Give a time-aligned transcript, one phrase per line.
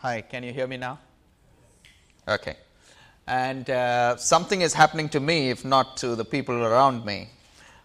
[0.00, 1.00] Hi, can you hear me now?
[2.28, 2.54] Okay.
[3.26, 7.30] And uh, something is happening to me, if not to the people around me.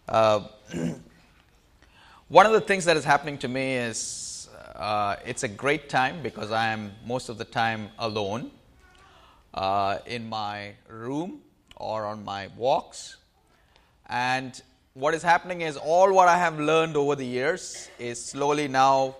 [0.07, 0.41] Uh,
[2.27, 6.21] one of the things that is happening to me is uh, it's a great time
[6.21, 8.51] because I am most of the time alone
[9.55, 11.41] uh, in my room
[11.77, 13.17] or on my walks.
[14.05, 14.61] And
[14.93, 19.15] what is happening is all what I have learned over the years is slowly now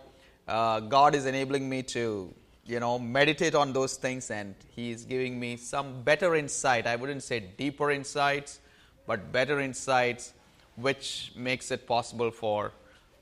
[0.48, 2.32] uh, God is enabling me to,
[2.66, 6.88] you know, meditate on those things, and He is giving me some better insight.
[6.88, 8.60] I wouldn't say deeper insights,
[9.06, 10.34] but better insights,
[10.76, 12.72] which makes it possible for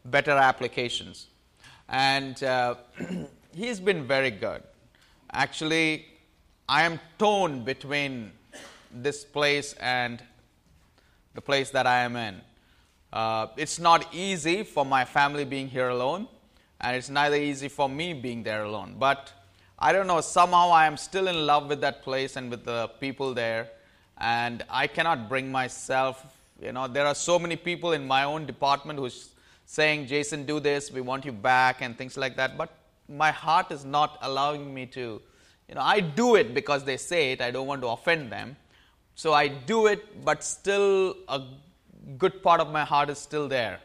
[0.06, 1.28] better applications.
[1.90, 2.76] And uh,
[3.54, 4.64] He's been very good.
[5.34, 6.06] Actually,
[6.70, 8.32] I am torn between
[8.94, 10.24] this place and
[11.34, 12.40] the place that I am in.
[13.12, 16.30] Uh, it's not easy for my family being here alone,
[16.82, 18.96] and it's neither easy for me being there alone.
[19.00, 19.32] But
[19.80, 22.90] I don't know, somehow I am still in love with that place and with the
[23.00, 23.70] people there,
[24.18, 26.26] and I cannot bring myself.
[26.62, 29.30] You know, there are so many people in my own department who's
[29.66, 32.58] saying, Jaison, do this, we want you back, and things like that.
[32.58, 32.70] But
[33.08, 35.22] my heart is not allowing me to.
[35.70, 38.58] You know, I do it because they say it, I don't want to offend them.
[39.16, 41.42] So I do it, but still a
[42.18, 43.80] good part of my heart is still there.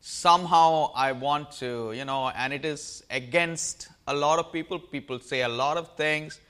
[0.00, 4.78] Somehow I want to, you know, and it is against a lot of people.
[4.78, 6.40] People say a lot of things,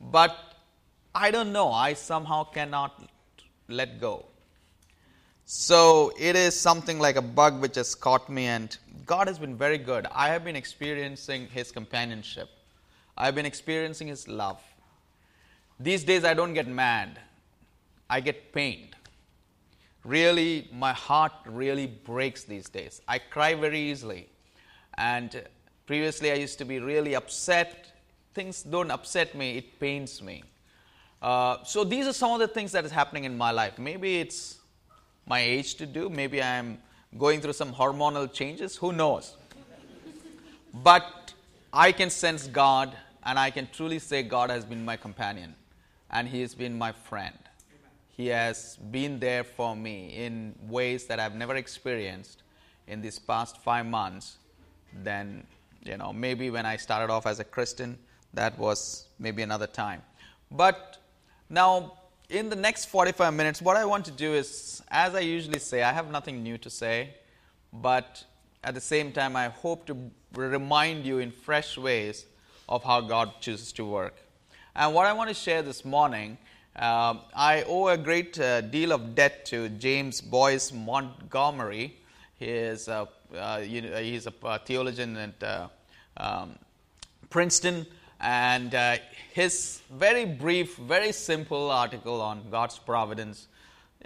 [0.00, 0.36] but
[1.14, 1.70] I don't know.
[1.70, 3.00] I somehow cannot
[3.68, 4.26] let go.
[5.46, 9.56] So it is something like a bug which has caught me, and God has been
[9.56, 10.06] very good.
[10.10, 12.48] I have been experiencing His companionship,
[13.16, 14.60] I have been experiencing His love.
[15.78, 17.18] These days I don't get mad,
[18.08, 18.96] I get pained.
[20.04, 23.00] Really, my heart really breaks these days.
[23.08, 24.28] I cry very easily.
[24.98, 25.42] And
[25.86, 27.92] previously I used to be really upset.
[28.34, 30.42] Things don't upset me, it pains me.
[31.22, 33.78] Uh, so these are some of the things that is happening in my life.
[33.78, 34.58] Maybe it's
[35.26, 36.78] my age to do, maybe I'm
[37.16, 39.36] going through some hormonal changes, who knows?
[40.82, 41.32] but
[41.72, 42.94] I can sense God
[43.24, 45.54] and I can truly say God has been my companion
[46.10, 47.38] and He has been my friend.
[48.16, 52.44] He has been there for me in ways that I've never experienced
[52.86, 54.36] in these past five months.
[55.02, 55.44] Then,
[55.82, 57.98] you know, maybe when I started off as a Christian,
[58.32, 60.00] that was maybe another time.
[60.48, 60.98] But
[61.50, 61.98] now,
[62.28, 65.82] in the next 45 minutes, what I want to do is, as I usually say,
[65.82, 67.14] I have nothing new to say,
[67.72, 68.22] but
[68.62, 69.96] at the same time, I hope to
[70.32, 72.26] remind you in fresh ways
[72.68, 74.14] of how God chooses to work.
[74.76, 76.38] And what I want to share this morning,
[76.76, 81.96] uh, I owe a great uh, deal of debt to James Boice Montgomery.
[82.38, 85.68] He is a, uh, you he's a theologian at uh,
[86.16, 86.58] um,
[87.30, 87.86] Princeton,
[88.20, 88.96] and uh,
[89.32, 93.46] his very brief, very simple article on God's providence,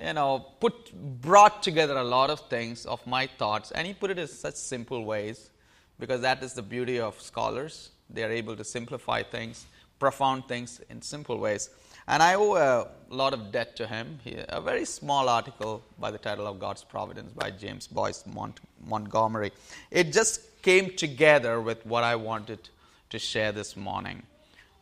[0.03, 0.93] you know, put
[1.23, 4.55] brought together a lot of things of my thoughts, and he put it in such
[4.55, 5.51] simple ways,
[5.99, 7.91] because that is the beauty of scholars.
[8.11, 9.67] They are able to simplify things
[9.99, 11.71] profound things in simple ways.
[12.11, 14.19] And I owe a lot of debt to him.
[14.25, 18.61] He, a very small article by the title of God's Providence by James Boice Mont-
[18.87, 19.53] Montgomery.
[19.91, 22.71] It just came together with what I wanted
[23.11, 24.23] to share this morning.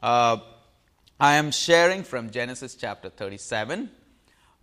[0.00, 0.36] Uh,
[1.18, 3.90] I am sharing from Genesis chapter 37.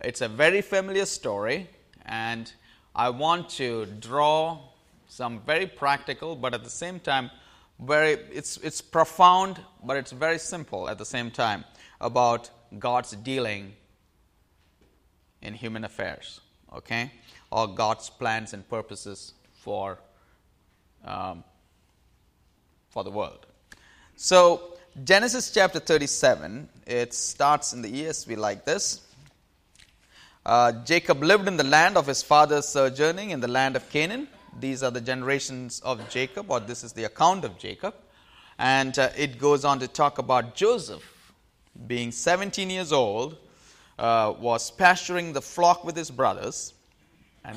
[0.00, 1.68] It's a very familiar story,
[2.06, 2.50] and
[2.96, 4.58] I want to draw
[5.06, 7.30] some very practical, but at the same time,
[7.80, 11.64] very it's it's profound but it's very simple at the same time
[12.00, 13.74] about god's dealing
[15.42, 16.40] in human affairs
[16.76, 17.10] okay?
[17.50, 19.98] Or god's plans and purposes for
[21.04, 21.44] um,
[22.88, 23.46] for the world.
[24.16, 29.02] So genesis chapter 37 it starts in the esv like this.
[30.46, 34.28] Uh, jacob lived in the land of his father's sojourning in the land of canaan.
[34.60, 37.92] These are the generations of Jacob, or this is the account of Jacob.
[38.56, 41.02] And uh, it goes on to talk about Joseph
[41.86, 43.36] being 17 years old,
[43.98, 46.74] uh, was pasturing the flock with his brothers,
[47.44, 47.56] and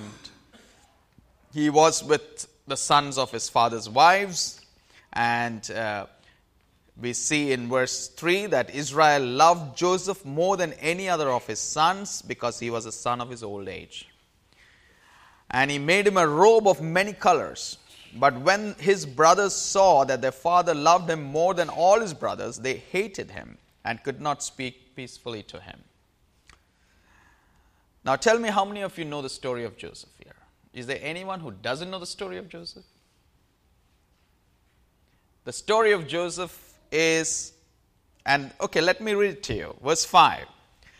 [1.54, 4.62] he was with the sons of his father's wives.
[5.14, 6.06] And uh,
[7.00, 11.60] we see in verse 3 that Israel loved Joseph more than any other of his
[11.60, 14.08] sons because he was a son of his old age
[15.50, 17.78] and he made him a robe of many colors.
[18.16, 22.58] But when his brothers saw that their father loved him more than all his brothers,
[22.58, 25.80] they hated him and could not speak peacefully to him.
[28.04, 30.36] Now, tell me how many of you know the story of Joseph here?
[30.74, 32.84] Is there anyone who doesn't know the story of Joseph?
[35.45, 36.54] The story of Joseph
[36.92, 37.54] is,
[38.25, 39.75] and okay, let me read it to you.
[39.81, 40.45] Verse 5.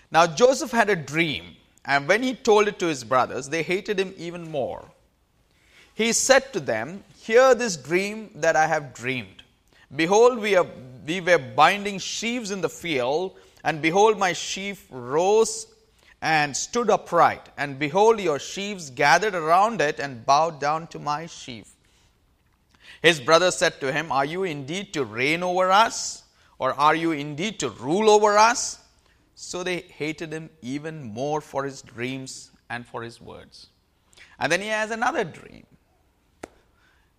[0.10, 4.00] Now Joseph had a dream, and when he told it to his brothers, they hated
[4.00, 4.86] him even more.
[5.94, 9.44] He said to them, Hear this dream that I have dreamed.
[9.94, 10.68] Behold, we, are,
[11.08, 15.68] we were binding sheaves in the field, and behold, my sheaf rose
[16.22, 17.50] and stood upright.
[17.58, 21.74] And behold, your sheaves gathered around it and bowed down to my sheaf.
[23.02, 26.24] His brothers said to him, Are you indeed to reign over us?
[26.60, 28.80] Or are you indeed to rule over us?
[29.36, 33.68] So they hated him even more for his dreams and for his words.
[34.40, 35.68] And then he has another dream.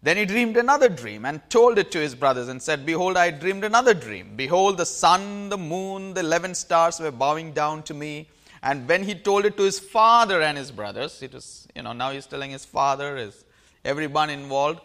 [0.01, 3.31] Then he dreamed another dream and told it to his brothers and said, Behold, I
[3.31, 4.37] dreamed another dream.
[4.37, 8.29] Behold, the sun, the moon, the eleven stars were bowing down to me.
[8.63, 11.93] And when he told it to his father and his brothers, it was, you know,
[11.93, 13.45] now he's telling his father, his
[13.85, 14.81] everyone involved,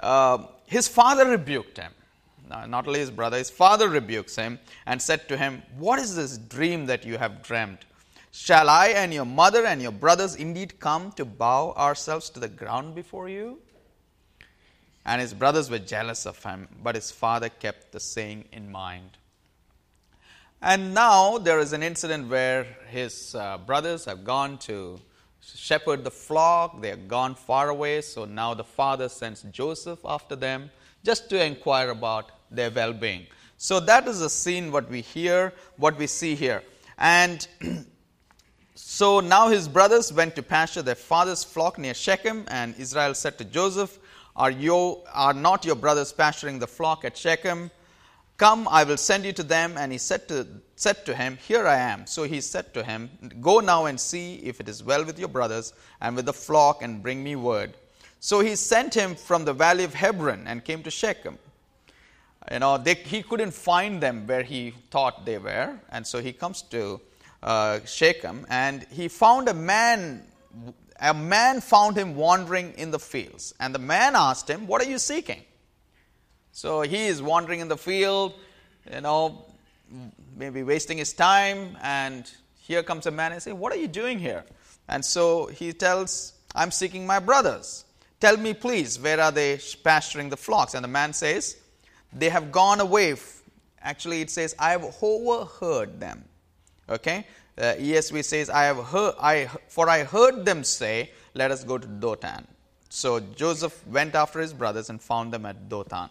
[0.00, 1.92] uh, his father rebuked him.
[2.48, 6.36] not only his brother, his father rebukes him and said to him, What is this
[6.36, 7.86] dream that you have dreamt?
[8.32, 12.48] Shall I and your mother and your brothers indeed come to bow ourselves to the
[12.48, 13.58] ground before you?
[15.08, 19.16] And his brothers were jealous of him, but his father kept the saying in mind.
[20.60, 25.00] And now there is an incident where his uh, brothers have gone to
[25.40, 26.82] shepherd the flock.
[26.82, 28.02] They have gone far away.
[28.02, 30.70] So now the father sends Joseph after them
[31.02, 33.28] just to inquire about their well being.
[33.56, 36.62] So that is the scene, what we hear, what we see here.
[36.98, 37.48] And
[38.74, 43.38] so now his brothers went to pasture their father's flock near Shechem, and Israel said
[43.38, 43.98] to Joseph,
[44.38, 47.72] Are, you, are not your brothers pasturing the flock at Shechem?
[48.36, 49.76] Come, I will send you to them.
[49.76, 50.46] And he said to,
[50.76, 52.06] said to him, Here I am.
[52.06, 55.28] So he said to him, Go now and see if it is well with your
[55.28, 57.74] brothers and with the flock, and bring me word.
[58.20, 61.36] So he sent him from the valley of Hebron and came to Shechem.
[62.52, 65.78] You know, they, he couldn't find them where he thought they were.
[65.90, 67.00] And so he comes to
[67.42, 70.22] uh, Shechem and he found a man.
[71.00, 73.54] A man found him wandering in the fields.
[73.60, 75.42] And the man asked him, What are you seeking?
[76.52, 78.34] So he is wandering in the field,
[78.92, 79.44] you know,
[80.36, 81.76] maybe wasting his time.
[81.82, 84.44] And here comes a man and says, What are you doing here?
[84.88, 87.84] And so he tells, I'm seeking my brothers.
[88.20, 90.74] Tell me, please, where are they pasturing the flocks?
[90.74, 91.56] And the man says,
[92.12, 93.14] They have gone away.
[93.80, 96.24] Actually, it says, I have overheard them.
[96.88, 97.26] Okay?
[97.58, 101.78] Uh, ESV says, I have heard, I, for I heard them say, Let us go
[101.78, 102.46] to Dothan.
[102.88, 106.08] So Joseph went after his brothers and found them at Dothan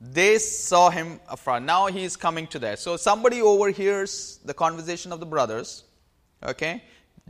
[0.00, 1.60] they saw him afar.
[1.60, 2.76] Now he is coming to there.
[2.76, 5.84] So somebody overhears the conversation of the brothers.
[6.42, 6.82] Okay?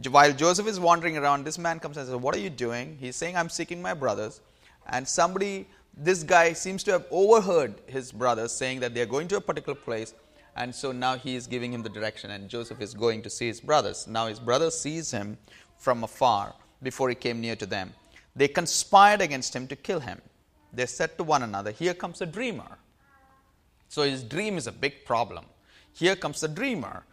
[0.09, 2.97] While Joseph is wandering around, this man comes and says, What are you doing?
[3.00, 4.41] He's saying, I'm seeking my brothers.
[4.87, 5.67] And somebody,
[5.97, 9.79] this guy seems to have overheard his brothers saying that they're going to a particular
[9.79, 10.15] place.
[10.56, 13.47] And so now he is giving him the direction, and Joseph is going to see
[13.47, 14.06] his brothers.
[14.06, 15.38] Now his brother sees him
[15.79, 17.93] from afar before he came near to them.
[18.37, 20.20] They conspired against him to kill him
[20.73, 22.79] they said to one another, Here comes a dreamer.
[23.88, 25.44] So his dream is a big problem.
[25.93, 27.05] Here comes the dreamer.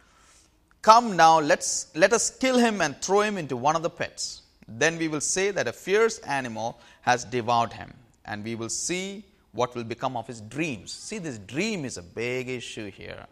[0.82, 4.42] Come now, let's, let us kill him and throw him into one of the pits.
[4.68, 7.92] Then we will say that a fierce animal has devoured him,
[8.24, 10.92] and we will see what will become of his dreams.
[10.92, 13.26] See, this dream is a big issue here.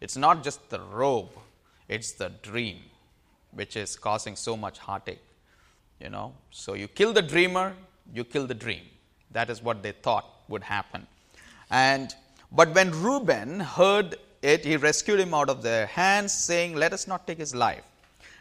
[0.00, 1.30] It's not just the robe,
[1.88, 2.78] it's the dream
[3.52, 5.22] which is causing so much heartache.
[6.00, 7.74] You know, so you kill the dreamer,
[8.12, 8.82] you kill the dream.
[9.30, 11.06] That is what they thought would happen.
[11.70, 12.14] And
[12.52, 17.06] but when Reuben heard it, he rescued him out of their hands, saying, Let us
[17.06, 17.82] not take his life.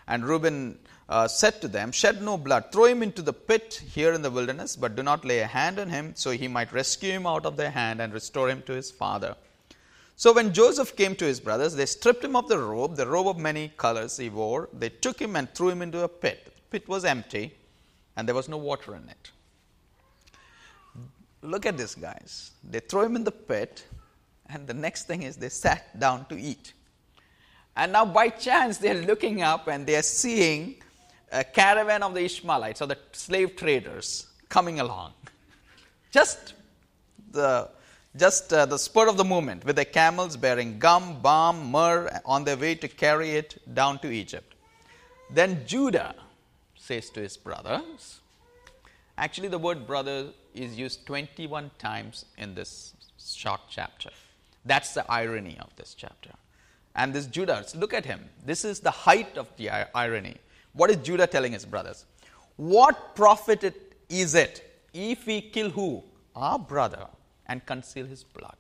[0.08, 4.14] And Reuben uh, said to them, Shed no blood, throw him into the pit here
[4.14, 7.12] in the wilderness, but do not lay a hand on him, so he might rescue
[7.12, 9.36] him out of their hand and restore him to his father.
[10.16, 13.28] So when Joseph came to his brothers, they stripped him of the robe, the robe
[13.28, 14.70] of many colors he wore.
[14.72, 16.46] They took him and threw him into a pit.
[16.46, 17.54] The pit was empty,
[18.16, 19.32] and there was no water in it.
[21.42, 22.52] Look at this, guys.
[22.64, 23.86] They throw him in the pit,
[24.50, 26.74] and the next thing is they sat down to eat.
[27.76, 30.76] And now, by chance, they're looking up and they're seeing
[31.32, 35.14] a caravan of the Ishmaelites or the slave traders coming along.
[36.12, 36.54] Just
[37.32, 37.70] the
[38.16, 42.46] just uh, the spur of the moment with their camels bearing gum, balm, myrrh on
[42.46, 44.56] their way to carry it down to Egypt.
[45.30, 46.16] Then Judah
[46.78, 48.22] says to his brothers,
[49.18, 54.12] actually, the word brother is used 21 times in this short chapter.
[54.64, 56.32] That's the irony of this chapter.
[56.96, 58.22] And this Judah, look at him.
[58.46, 60.38] This is the height of the irony.
[60.74, 62.06] What is Judah telling his brothers?
[62.56, 66.04] What profit is it if we kill who?
[66.36, 67.08] Our brother.
[67.48, 68.58] and conceal his blood.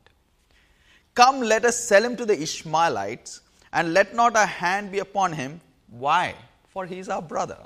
[1.14, 5.34] Come, let us sell him to the Ishmaelites, and let not our hand be upon
[5.34, 5.62] him.
[5.90, 6.36] Why?
[6.68, 7.58] For he is our brother.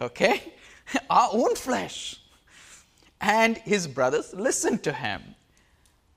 [0.00, 0.52] Okay?
[1.10, 2.20] Our own flesh.
[3.20, 5.22] And his brothers listened to him.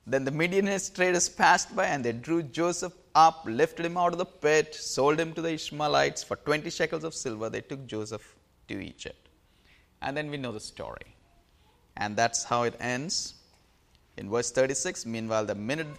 [0.06, 4.18] Then the Midianite traders passed by, and they drew Joseph up, lifted him out of
[4.18, 7.50] the pit, sold him to the Ishmaelites for 20 shekels of silver.
[7.50, 8.36] They took Joseph
[8.68, 9.28] to Egypt.
[10.00, 11.16] And then we know the story.
[11.96, 13.34] And that's how it ends.
[14.16, 15.54] In verse 36, meanwhile, the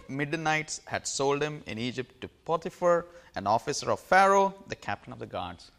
[0.08, 5.18] Midianites had sold him in Egypt to Potiphar, an officer of Pharaoh, the captain of
[5.18, 5.70] the guards.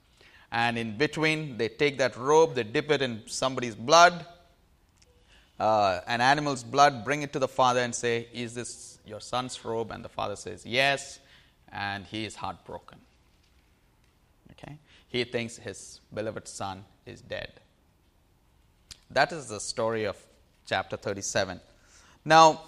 [0.51, 4.25] And in between, they take that robe, they dip it in somebody's blood,
[5.59, 9.63] uh, an animal's blood, bring it to the father and say, Is this your son's
[9.65, 9.91] robe?
[9.91, 11.19] And the father says, Yes.
[11.71, 12.97] And he is heartbroken.
[14.51, 14.77] Okay?
[15.07, 17.51] He thinks his beloved son is dead.
[19.11, 20.17] That is the story of
[20.65, 21.59] chapter 37.
[22.25, 22.61] Now,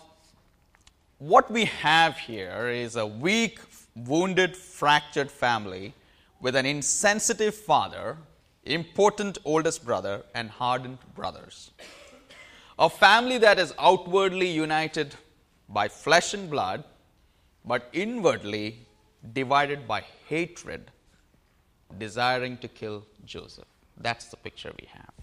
[1.20, 3.60] what we have here is a weak,
[3.96, 5.94] wounded, fractured family
[6.40, 8.18] with an insensitive father,
[8.66, 11.72] important oldest brother, and hardened brothers.
[12.82, 15.14] A family that is outwardly united
[15.70, 16.84] by flesh and blood,
[17.64, 18.88] but inwardly
[19.34, 20.90] divided by hatred,
[22.00, 23.68] desiring to kill Joseph.
[23.98, 25.14] That's the picture we have.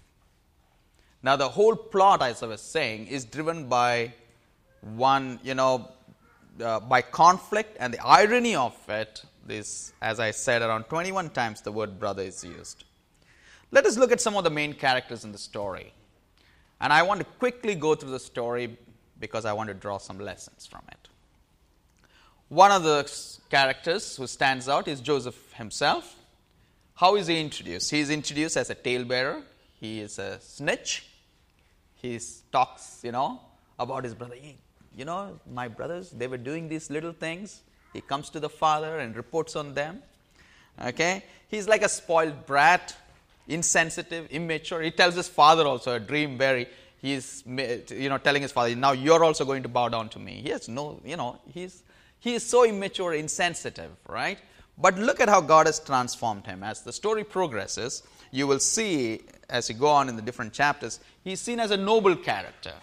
[1.21, 4.13] Now, the whole plot, as I was saying, is driven by
[4.79, 5.89] one, you know,
[6.63, 11.59] uh, by conflict, and the irony of it is, as I said, around 21 times
[11.59, 12.85] the word brother is used.
[13.71, 15.91] Let us look at some of the main characters in the story.
[16.81, 18.77] And I want to quickly go through the story
[19.19, 21.07] because I want to draw some lessons from it.
[22.47, 23.11] One of the
[23.49, 26.15] characters who stands out is Joseph himself.
[26.95, 27.91] How is he introduced?
[27.91, 29.43] He is introduced as a talebearer,
[29.79, 31.05] he is a snitch,
[32.01, 32.19] he
[32.51, 33.39] talks, you know,
[33.77, 34.35] about his brother.
[34.35, 34.57] He,
[34.95, 37.61] you know, my brothers, they were doing these little things.
[37.93, 40.01] He comes to the father and reports on them.
[40.81, 41.23] Okay?
[41.49, 42.95] He's like a spoiled brat,
[43.49, 44.81] insensitive, immature.
[44.81, 46.65] He tells his father also a dream where
[47.01, 50.41] he's you know telling his father, now you're also going to bow down to me.
[50.43, 51.83] He has no, you know, he's
[52.19, 54.39] he is so immature, insensitive, right?
[54.77, 56.63] But look at how God has transformed him.
[56.63, 60.99] As the story progresses, you will see as you go on in the different chapters,
[61.23, 62.73] he's seen as a noble character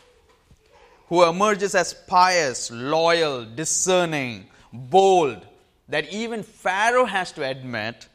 [1.08, 5.46] who emerges as pious, loyal, discerning, bold,
[5.88, 8.08] that even Pharaoh has to admit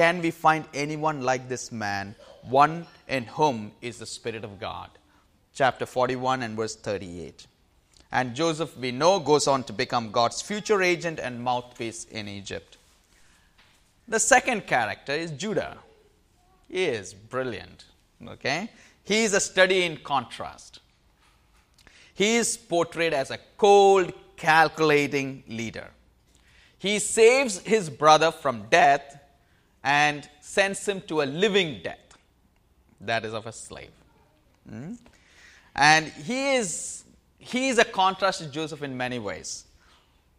[0.00, 2.14] can we find anyone like this man,
[2.48, 4.88] one in whom is the Spirit of God?
[5.52, 7.46] Chapter 41 and verse 38.
[8.10, 12.78] And Joseph, we know, goes on to become God's future agent and mouthpiece in Egypt.
[14.08, 15.76] The second character is Judah
[16.66, 17.84] He is brilliant.
[18.26, 18.70] Okay?
[19.04, 20.80] He is a study in contrast.
[22.14, 25.90] He is portrayed as a cold, calculating leader.
[26.78, 29.19] He saves his brother from death
[29.82, 32.18] and sends him to a living death,
[33.00, 33.90] that is of a slave.
[34.68, 34.94] Hmm?
[35.74, 37.04] And he is,
[37.38, 39.64] he is a contrast to Joseph in many ways.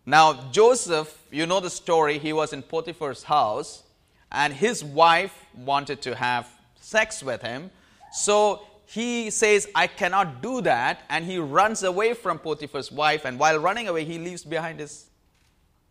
[0.05, 3.83] Now, Joseph, you know the story, he was in Potiphar's house
[4.31, 6.47] and his wife wanted to have
[6.79, 7.69] sex with him.
[8.11, 11.03] So he says, I cannot do that.
[11.09, 13.25] And he runs away from Potiphar's wife.
[13.25, 15.05] And while running away, he leaves behind his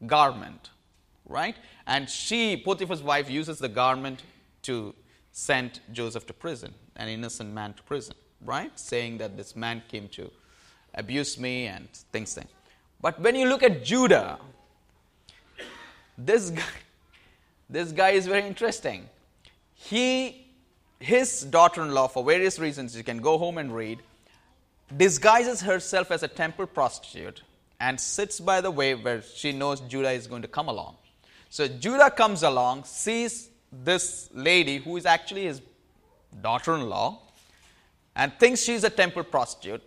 [0.06, 0.70] garment.
[1.26, 1.56] Right?
[1.90, 4.22] And she, Potiphar's wife, uses the garment
[4.62, 4.94] to
[5.32, 8.14] send Joseph to prison, an innocent man to prison.
[8.44, 8.70] Right?
[8.78, 10.30] Saying that this man came to
[10.94, 12.32] abuse me and things.
[12.32, 12.48] things.
[13.00, 14.38] But when you look at Judah,
[16.16, 16.62] this guy,
[17.68, 19.08] this guy is very interesting.
[19.74, 20.46] He,
[21.00, 23.98] his daughter in law, for various reasons, you can go home and read,
[24.96, 27.42] disguises herself as a temple prostitute
[27.80, 30.94] and sits by the way where she knows Judah is going to come along.
[31.50, 35.60] So Judah comes along, sees this lady who is actually his
[36.40, 37.18] daughter in law,
[38.16, 39.82] and thinks she's a temple prostitute.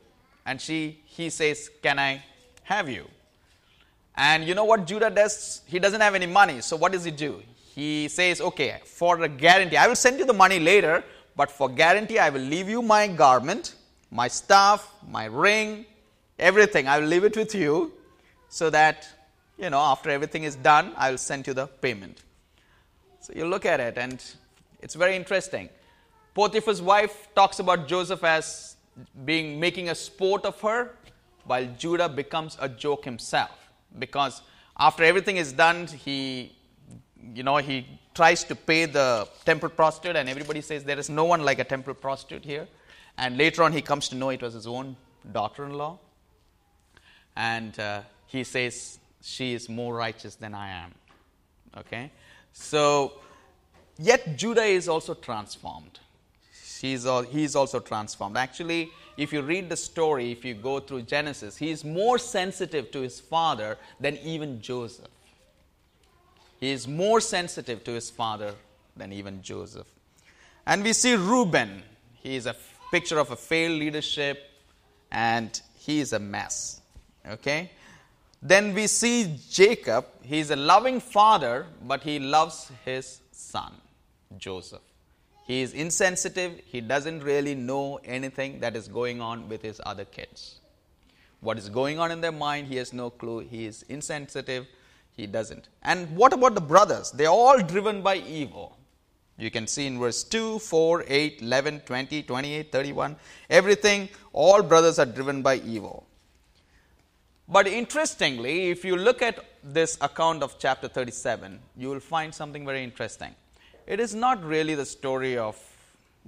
[0.46, 2.22] And she, he says, Can I
[2.64, 3.08] have you?
[4.16, 5.62] And you know what Judah does?
[5.66, 6.62] He doesn't have any money.
[6.62, 7.42] So what does he do?
[7.74, 11.04] he says, okay, for a guarantee, I will send you the money later,
[11.36, 13.74] but for guarantee, I will leave you my garment,
[14.12, 15.86] my staff, my ring,
[16.38, 16.88] everything.
[16.88, 17.92] I will leave it with you
[18.48, 19.08] so that,
[19.58, 22.22] you know, after everything is done, I will send you the payment.
[23.22, 24.24] So you look at it, and
[24.82, 25.70] it's very interesting.
[26.34, 28.76] Potiphar's wife talks about Joseph as
[29.26, 30.92] being making a sport of her,
[31.46, 33.52] while Judah becomes a joke himself.
[33.98, 34.42] Because
[34.78, 36.56] after everything is done, he
[37.34, 41.24] you know, he tries to pay the temple prostitute, and everybody says there is no
[41.24, 42.68] one like a temple prostitute here.
[43.18, 44.98] And later on, he comes to know it was his own
[45.32, 46.00] daughter in law.
[47.36, 50.94] and uh, he says, She is more righteous than I am.
[51.78, 52.12] Okay?
[52.52, 53.14] So,
[53.98, 56.00] yet Judah is also transformed.
[56.82, 58.36] He's, all, he's also transformed.
[58.36, 62.92] Actually, if you read the story, if you go through Genesis, he is more sensitive
[62.92, 65.08] to his father than even Joseph.
[66.60, 68.56] He is more sensitive to his father
[68.98, 69.88] than even Joseph.
[70.66, 71.84] And we see Reuben.
[72.22, 72.56] He is a
[72.92, 74.50] picture of a failed leadership
[75.12, 76.82] and he is a mess.
[77.26, 77.72] Okay?
[78.46, 80.06] Then we see Jacob.
[80.22, 83.72] He is a loving father, but he loves his son,
[84.38, 84.82] Joseph.
[85.48, 86.60] He is insensitive.
[86.66, 90.60] He doesn't really know anything that is going on with his other kids.
[91.40, 93.40] What is going on in their mind, he has no clue.
[93.40, 94.68] He is insensitive.
[95.16, 95.70] He doesn't.
[95.82, 97.12] And what about the brothers?
[97.12, 98.78] They are all driven by evil.
[99.38, 103.16] You can see in verse 2, 4, 8, 11, 20, 28, 31.
[103.50, 106.06] Everything, all brothers are driven by evil.
[107.48, 112.66] But interestingly, if you look at this account of chapter 37, you will find something
[112.66, 113.36] very interesting.
[113.86, 115.58] It is not really the story of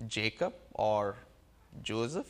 [0.08, 1.16] Jacob or
[1.84, 2.28] Joseph.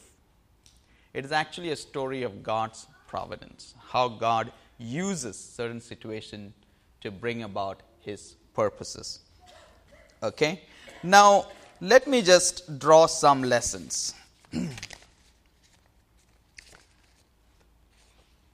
[1.14, 6.54] It is actually a story of God's providence, how God uses certain situation
[7.02, 9.20] to bring about his purposes.
[10.22, 10.62] Okay?
[11.02, 11.48] Now,
[11.82, 14.14] let me just draw some lessons.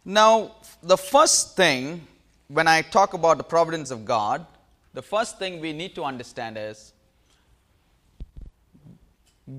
[0.04, 2.08] now, the first thing
[2.48, 4.46] when I talk about the providence of God,
[4.94, 6.92] the first thing we need to understand is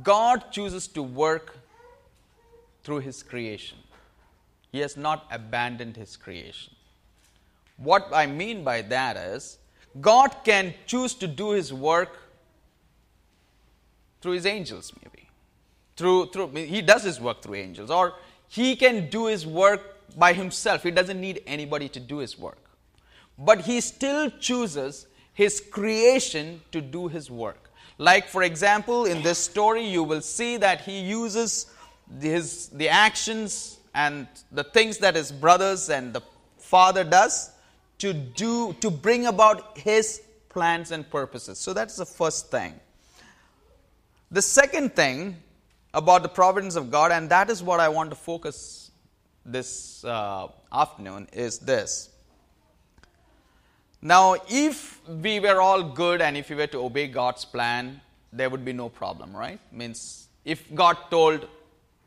[0.03, 1.59] God chooses to work
[2.83, 3.79] through His creation.
[4.71, 6.75] He has not abandoned His creation.
[7.77, 9.59] What I mean by that is,
[10.01, 12.19] God can choose to do His work
[14.21, 15.29] through His angels, maybe.
[15.97, 18.15] Through, through, he does His work through angels, or
[18.49, 20.83] He can do His work by Himself.
[20.83, 22.59] He doesn't need anybody to do His work.
[23.39, 27.71] But He still chooses his creation to do his work.
[27.99, 31.67] Like, for example, in this story, you will see that he uses
[32.21, 36.23] his, the actions and the things that his brothers and the
[36.59, 37.51] father does
[37.99, 41.59] to do to bring about his plans and purposes.
[41.59, 42.75] So that's the first thing.
[44.31, 45.37] The second thing
[45.95, 48.82] about the providence of God, and that is what I want to focus
[49.45, 52.13] this uh, afternoon, is this
[54.05, 58.01] now, if we were all good and if we were to obey God's plan,
[58.33, 59.61] there would be no problem, right?
[59.71, 61.47] Means if God told,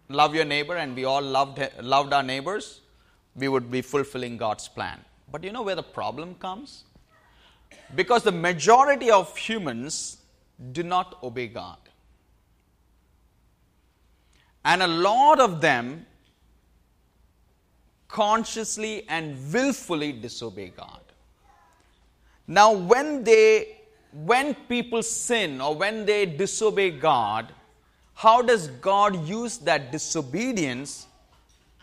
[0.10, 2.82] love your neighbor, and we all loved, loved our neighbors,
[3.34, 5.00] we would be fulfilling God's plan.
[5.32, 6.84] But you know where the problem comes?
[7.96, 10.18] Because the majority of humans
[10.74, 11.78] do not obey God.
[14.66, 16.06] And a lot of them
[18.16, 21.02] consciously and willfully disobey God.
[22.48, 23.76] Now, when they
[24.14, 27.52] when people sin or when they disobey God,
[28.14, 31.08] how does God use that disobedience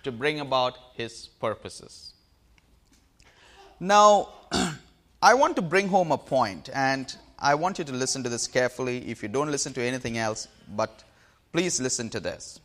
[0.04, 2.14] to bring about his purposes?
[3.78, 4.30] Now,
[5.22, 8.46] I want to bring home a point, and I want you to listen to this
[8.46, 11.04] carefully if you don't listen to anything else, but
[11.52, 12.61] please listen to this.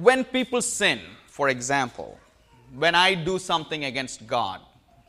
[0.00, 2.20] When people sin, for example,
[2.72, 4.60] when I do something against God,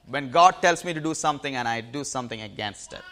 [0.08, 3.04] when God tells me to do something and I do something against it,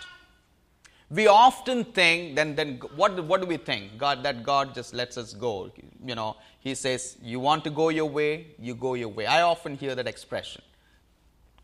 [1.12, 3.98] we often think then then what what do we think?
[3.98, 5.72] God that god just lets us go.
[6.04, 9.28] You know he says you want to go your way you go your way.
[9.28, 10.64] I often hear that expression.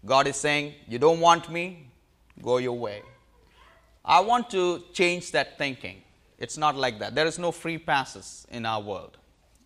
[0.05, 1.87] God is saying you don't want me
[2.41, 3.01] go your way.
[4.05, 6.03] I want to change that thinking.
[6.37, 7.15] It's not like that.
[7.15, 9.17] There is no free passes in our world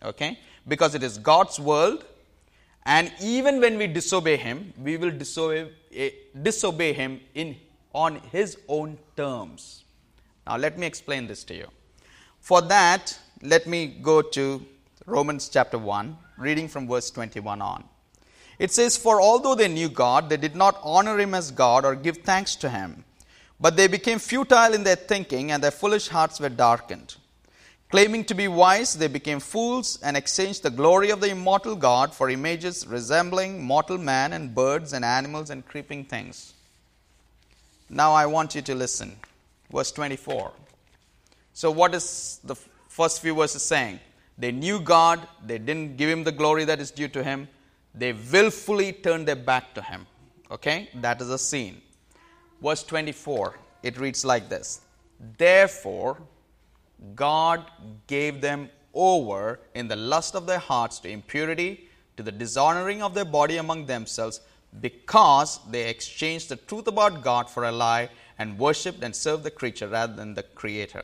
[0.02, 2.04] okay because it is god's world
[2.88, 6.08] and even when we disobey him, we will disobey, eh,
[6.40, 7.54] disobey him in,
[7.92, 9.84] on his own terms.
[10.46, 11.66] Now, let me explain this to you.
[12.40, 14.64] For that, let me go to
[15.04, 17.84] Romans chapter 1, reading from verse 21 on.
[18.58, 21.94] It says, For although they knew God, they did not honor him as God or
[21.94, 23.04] give thanks to him.
[23.60, 27.16] But they became futile in their thinking, and their foolish hearts were darkened.
[27.90, 32.12] Claiming to be wise, they became fools and exchanged the glory of the immortal God
[32.14, 36.52] for images resembling mortal man and birds and animals and creeping things.
[37.88, 39.16] Now I want you to listen.
[39.72, 40.52] Verse 24.
[41.54, 42.56] So, what is the
[42.88, 44.00] first few verses saying?
[44.36, 47.48] They knew God, they didn't give him the glory that is due to him,
[47.94, 50.06] they willfully turned their back to him.
[50.50, 50.90] Okay?
[50.94, 51.80] That is a scene.
[52.62, 54.82] Verse 24, it reads like this
[55.38, 56.18] Therefore,
[57.14, 57.64] God
[58.06, 63.14] gave them over in the lust of their hearts to impurity, to the dishonoring of
[63.14, 64.40] their body among themselves,
[64.80, 69.50] because they exchanged the truth about God for a lie and worshipped and served the
[69.50, 71.02] creature rather than the Creator.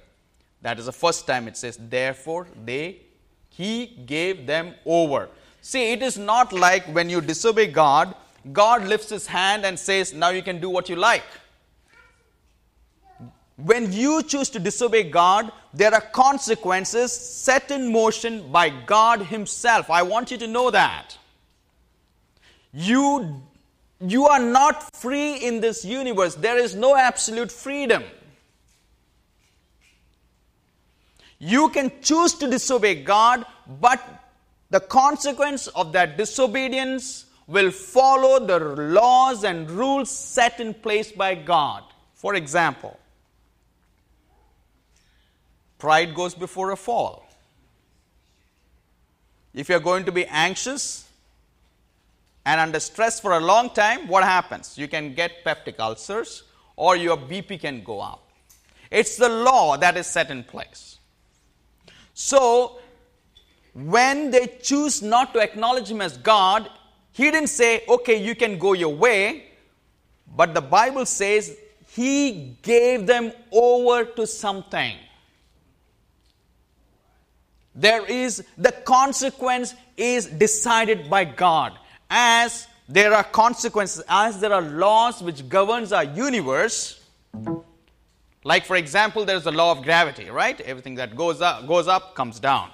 [0.63, 3.01] That is the first time it says, therefore they
[3.49, 5.29] he gave them over.
[5.61, 8.15] See, it is not like when you disobey God,
[8.53, 11.25] God lifts his hand and says, Now you can do what you like.
[13.57, 19.91] When you choose to disobey God, there are consequences set in motion by God Himself.
[19.91, 21.19] I want you to know that.
[22.73, 23.43] You,
[24.01, 28.05] you are not free in this universe, there is no absolute freedom.
[31.41, 33.45] You can choose to disobey God,
[33.81, 34.01] but
[34.71, 41.35] the consequence of that disobedience will follow the laws and rules set in place by
[41.35, 41.83] God.
[42.15, 42.99] For example,
[45.85, 47.27] pride goes before a fall.
[49.53, 51.07] If you're going to be anxious
[52.47, 54.79] and under stress for a long time, what happens?
[54.79, 56.45] You can get peptic ulcers
[56.77, 58.27] or your BP can go up.
[58.91, 60.99] It's the law that is set in place.
[62.15, 62.79] So,
[63.75, 66.71] when they choose not to acknowledge Him as God,
[67.13, 69.51] He didn't say, okay, you can go your way,
[70.35, 71.55] but the Bible says
[71.89, 74.97] He gave them over to something.
[77.75, 81.73] There is, the consequence is decided by God.
[82.09, 87.03] As there are consequences, as there are laws which governs our universe,
[88.45, 90.61] like, for example, there's the law of gravity, right?
[90.61, 92.71] Everything that goes up, goes up comes down.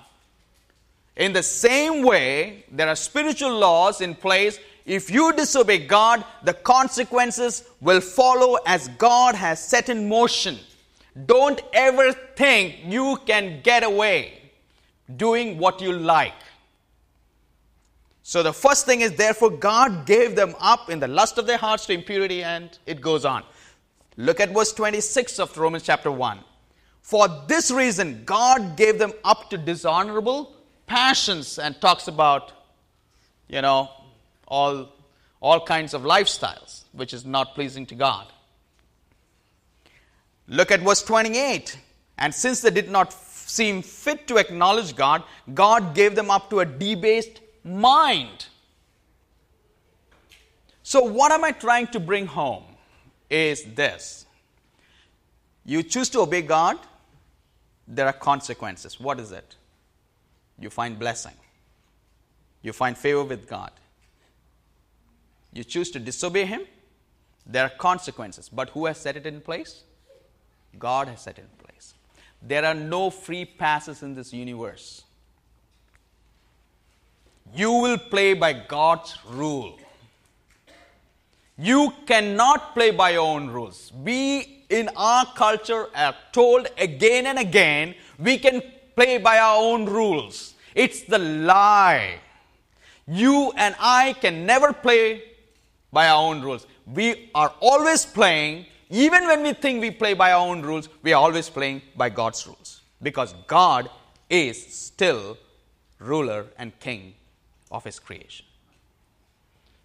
[1.16, 4.58] In the same way, there are spiritual laws in place.
[4.84, 10.58] If you disobey God, the consequences will follow as God has set in motion.
[11.26, 14.39] Don't ever think you can get away
[15.16, 16.34] doing what you like.
[18.22, 21.56] So, the first thing is, therefore, God gave them up in the lust of their
[21.56, 23.42] hearts to impurity, and it goes on.
[24.16, 26.40] Look at verse 26 of Romans chapter 1.
[27.02, 30.54] For this reason, God gave them up to dishonorable
[30.86, 32.52] passions and talks about,
[33.48, 33.88] you know,
[34.46, 34.92] all,
[35.40, 38.26] all kinds of lifestyles, which is not pleasing to God.
[40.46, 41.78] Look at verse 28.
[42.18, 43.12] And since they did not
[43.50, 48.46] seem fit to acknowledge God, God gave them up to a debased mind.
[50.82, 52.64] So, what am I trying to bring home?
[53.30, 54.26] is this
[55.64, 56.78] you choose to obey God,
[57.86, 58.98] there are consequences.
[58.98, 59.56] What is it?
[60.58, 61.34] You find blessing,
[62.62, 63.70] you find favor with God.
[65.52, 66.62] You choose to disobey Him,
[67.46, 68.48] there are consequences.
[68.48, 69.82] But who has set it in place?
[70.78, 71.59] God has set it in place.
[72.42, 75.04] There are no free passes in this universe.
[77.54, 79.78] You will play by God's rule.
[81.58, 83.92] You cannot play by your own rules.
[83.92, 88.62] We in our culture are told again and again we can
[88.94, 90.54] play by our own rules.
[90.74, 92.20] It's the lie.
[93.06, 95.22] You and I can never play
[95.92, 96.66] by our own rules.
[96.86, 101.12] We are always playing, even when we think we play by our own rules, we
[101.12, 102.82] are always playing by God's rules.
[103.00, 103.88] Because God
[104.28, 105.38] is still
[105.98, 107.14] ruler and king
[107.70, 108.46] of his creation.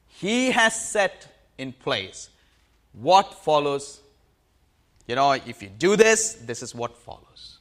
[0.08, 2.30] He has set in place.
[2.94, 4.02] What follows?
[5.08, 7.60] You know, if you do this, this is what follows.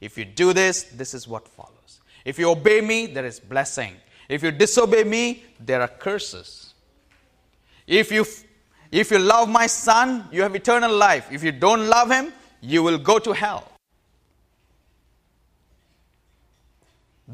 [0.00, 2.00] If you do this, this is what follows.
[2.24, 3.94] If you obey me, there is blessing.
[4.28, 6.74] If you disobey me, there are curses.
[7.86, 8.24] If you
[8.94, 11.26] if you love my son, you have eternal life.
[11.32, 13.72] If you don't love him, you will go to hell.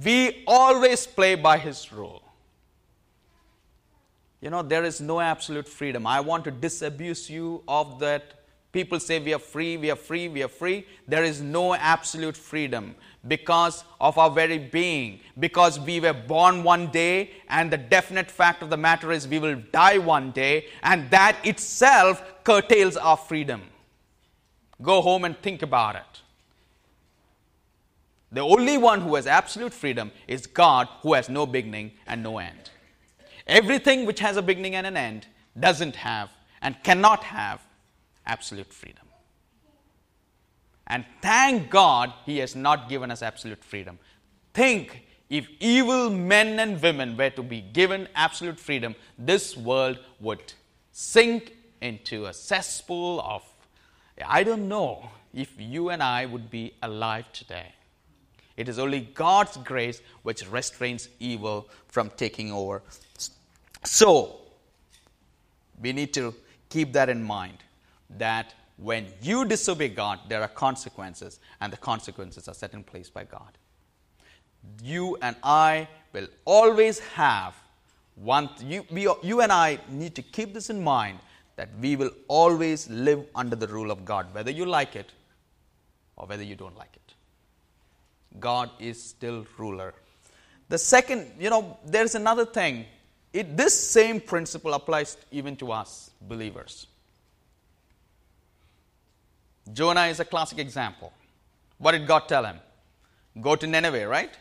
[0.03, 2.23] We always play by his rule.
[4.41, 6.07] You know, there is no absolute freedom.
[6.07, 8.37] I want to disabuse you of that.
[8.73, 10.87] People say we are free, we are free, we are free.
[11.07, 12.95] There is no absolute freedom
[13.29, 18.63] because of our very being, because we were born one day, and the definite fact
[18.63, 23.63] of the matter is we will die one day, and that itself curtails our freedom.
[24.81, 26.23] Go home and think about it.
[28.33, 32.39] The only one who has absolute freedom is God, who has no beginning and no
[32.39, 32.71] end.
[33.47, 35.27] Everything which has a beginning and an end
[35.59, 36.31] doesn't have
[36.63, 37.61] and cannot have
[38.25, 39.10] absolute freedom.
[40.91, 44.01] And thank God he has not given us absolute freedom.
[44.53, 50.53] Think if evil men and women were to be given absolute freedom, this world would
[50.91, 53.45] sink into a cesspool of,
[54.27, 57.73] I don't know if you and I would be alive today.
[58.57, 62.83] It is only God's grace which restrains evil from taking over.
[63.85, 64.41] So,
[65.81, 66.35] we need to
[66.69, 67.59] keep that in mind
[68.19, 73.11] that when you disobey God, there are consequences, and the consequences are set in place
[73.11, 73.59] by God.
[74.83, 77.55] You and I will always have
[78.15, 81.19] one, you, we, you and I need to keep this in mind
[81.57, 85.13] that we will always live under the rule of God, whether you like it
[86.17, 87.15] or whether you don't like it.
[88.39, 89.95] God is still ruler.
[90.69, 92.87] The second, you know, there's another thing.
[93.33, 96.87] It, this same principle applies even to us believers.
[99.73, 101.13] Jonah is a classic example.
[101.79, 102.59] What did God tell him?
[103.41, 104.37] Go to Nineveh, right?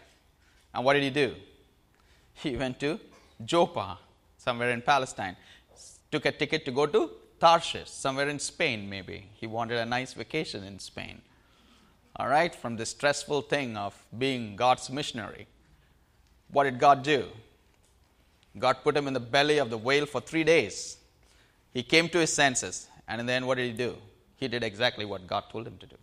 [0.74, 1.36] And what did he do?
[2.34, 3.00] He went to
[3.44, 3.98] Joppa,
[4.38, 5.36] somewhere in Palestine.
[6.12, 9.26] Took a ticket to go to Tarshish, somewhere in Spain, maybe.
[9.34, 11.22] He wanted a nice vacation in Spain.
[12.16, 15.48] All right, from the stressful thing of being God's missionary.
[16.52, 17.28] What did God do?
[18.58, 20.98] God put him in the belly of the whale for three days.
[21.72, 22.88] He came to his senses.
[23.08, 23.96] And then what did he do?
[24.40, 25.98] He did exactly what God told him to do.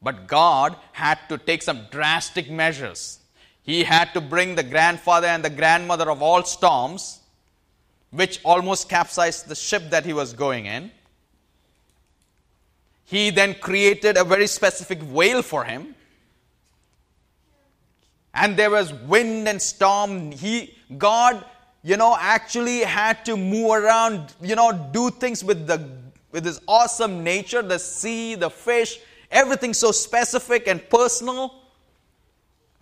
[0.00, 3.18] But God had to take some drastic measures.
[3.62, 7.20] He had to bring the grandfather and the grandmother of all storms,
[8.10, 10.90] which almost capsized the ship that he was going in.
[13.04, 15.94] He then created a very specific whale for him.
[18.32, 20.32] And there was wind and storm.
[20.32, 21.44] He, God,
[21.82, 26.01] you know, actually had to move around, you know, do things with the
[26.32, 28.98] with his awesome nature, the sea, the fish,
[29.30, 31.62] everything so specific and personal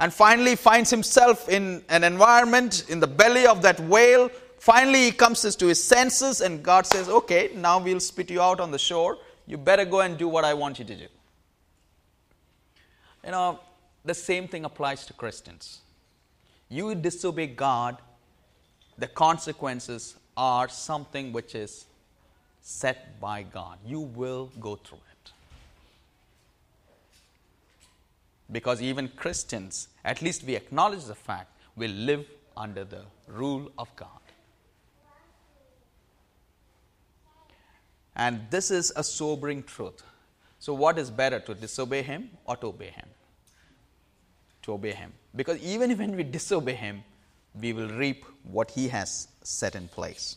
[0.01, 4.31] and finally finds himself in an environment in the belly of that whale.
[4.59, 8.61] Finally, he comes to his senses, and God says, Okay, now we'll spit you out
[8.61, 9.19] on the shore.
[9.47, 11.07] You better go and do what I want you to do.
[13.25, 13.61] You know,
[14.05, 15.81] the same thing applies to Christians.
[16.71, 17.99] You disobey God,
[18.97, 21.85] the consequences are something which is
[22.61, 23.79] set by God.
[23.85, 25.11] You will go through it.
[28.53, 33.95] because even Christians, at least we acknowledge the fact, will live under the rule of
[33.97, 34.09] God.
[38.17, 40.03] And this is a sobering truth.
[40.59, 43.07] So, what is better, to disobey Him or to obey Him?
[44.63, 45.13] To obey Him.
[45.35, 47.03] Because even when we disobey Him,
[47.59, 50.37] we will reap what He has set in place.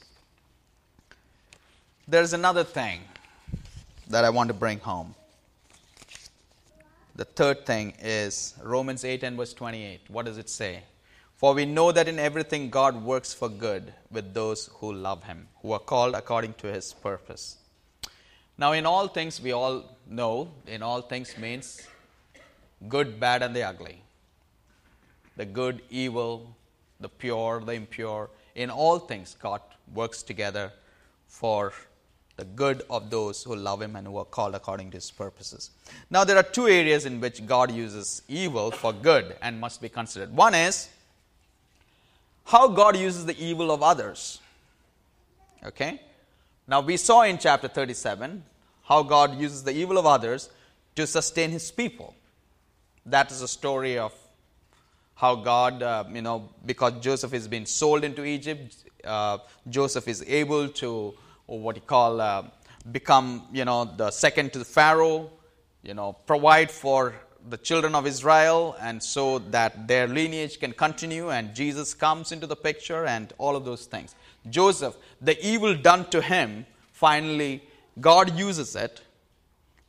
[2.06, 3.00] There's another thing
[4.10, 5.16] that I want to bring home.
[7.16, 10.02] The third thing is Romans 8 and verse 28.
[10.10, 10.84] What does it say?
[11.38, 15.48] For we know that in everything God works for good with those who love him,
[15.62, 17.56] who are called according to his purpose.
[18.58, 21.88] Now, in all things, we all know, in all things means
[22.90, 24.02] good, bad, and the ugly.
[25.38, 26.54] The good, evil,
[27.00, 28.30] the pure, the impure.
[28.56, 29.62] In all things, God
[29.94, 30.74] works together
[31.28, 31.72] for
[32.36, 35.70] the good of those who love him and who are called according to his purposes.
[36.10, 39.90] Now, there are two areas in which God uses evil for good and must be
[39.90, 40.36] considered.
[40.36, 40.90] One is
[42.46, 44.40] how God uses the evil of others.
[45.64, 46.02] Okay?
[46.68, 48.44] Now, we saw in chapter 37
[48.86, 50.50] how God uses the evil of others
[50.96, 52.16] to sustain his people.
[53.06, 54.14] That is a story of
[55.16, 59.38] how God, uh, you know, because Joseph is being sold into Egypt, uh,
[59.70, 61.14] Joseph is able to
[61.48, 62.44] or what you call uh,
[62.92, 65.30] become, you know, the second to the Pharaoh,
[65.84, 67.16] you know, provide for
[67.50, 72.48] the children of Israel, and so that their lineage can continue, and Jesus comes into
[72.48, 74.16] the picture, and all of those things.
[74.50, 77.62] Joseph, the evil done to him, finally,
[78.00, 79.02] God uses it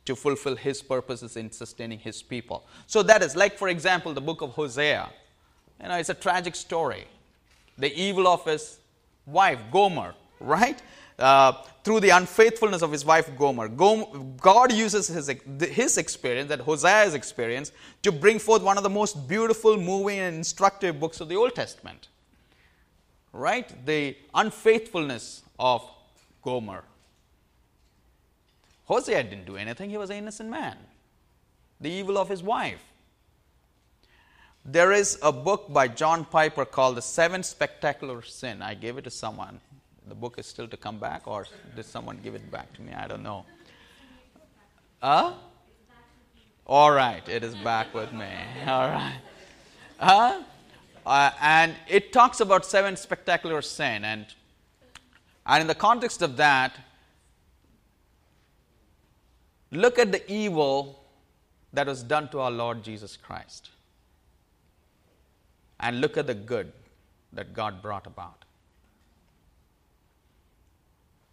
[0.03, 2.65] to fulfill his purposes in sustaining his people.
[2.87, 5.09] So that is like, for example, the book of Hosea.
[5.81, 7.05] You know, it's a tragic story.
[7.77, 8.79] The evil of his
[9.25, 10.81] wife, Gomer, right?
[11.17, 11.53] Uh,
[11.85, 13.69] through the unfaithfulness of his wife Gomer.
[13.69, 19.27] God uses his, his experience, that Hosea's experience, to bring forth one of the most
[19.27, 22.07] beautiful, moving, and instructive books of the Old Testament.
[23.31, 23.85] Right?
[23.85, 25.87] The unfaithfulness of
[26.41, 26.83] Gomer.
[28.85, 30.77] Hosea didn't do anything, he was an innocent man.
[31.79, 32.83] The evil of his wife.
[34.65, 38.63] There is a book by John Piper called The Seven Spectacular Sin.
[38.63, 39.61] I gave it to someone
[40.07, 42.93] the book is still to come back, or did someone give it back to me?
[42.93, 43.45] I don't know.
[45.01, 45.33] Huh?
[46.67, 48.29] All right, it is back with me.
[48.67, 49.19] All right.
[49.99, 50.43] Huh?
[51.05, 54.25] Uh, and it talks about seven spectacular sin, and
[55.45, 56.75] and in the context of that,
[59.71, 61.03] look at the evil
[61.73, 63.69] that was done to our Lord Jesus Christ.
[65.79, 66.71] and look at the good
[67.33, 68.44] that God brought about.